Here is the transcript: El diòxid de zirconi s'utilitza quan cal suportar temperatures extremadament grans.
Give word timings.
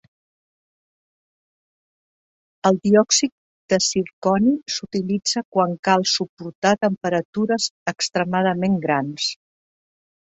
El 2.69 2.79
diòxid 2.87 3.33
de 3.73 3.79
zirconi 3.89 4.55
s'utilitza 4.77 5.45
quan 5.59 5.77
cal 5.89 6.09
suportar 6.15 6.75
temperatures 6.87 7.71
extremadament 7.95 8.81
grans. 8.89 9.29